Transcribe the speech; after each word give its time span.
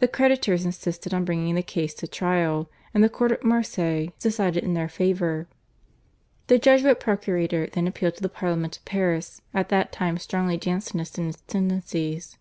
The 0.00 0.08
creditors 0.08 0.64
insisted 0.64 1.14
on 1.14 1.24
bringing 1.24 1.54
the 1.54 1.62
case 1.62 1.94
to 1.94 2.08
trial, 2.08 2.68
and 2.92 3.04
the 3.04 3.08
court 3.08 3.30
at 3.30 3.44
Marseilles 3.44 4.10
decided 4.18 4.64
in 4.64 4.74
their 4.74 4.88
favour. 4.88 5.46
The 6.48 6.58
Jesuit 6.58 6.98
procurator 6.98 7.68
then 7.72 7.86
appealed 7.86 8.16
to 8.16 8.22
the 8.22 8.28
Parliament 8.28 8.78
of 8.78 8.84
Paris, 8.84 9.42
at 9.54 9.68
that 9.68 9.92
time 9.92 10.18
strongly 10.18 10.58
Jansenist 10.58 11.20
in 11.20 11.28
its 11.28 11.40
tendencies. 11.42 12.36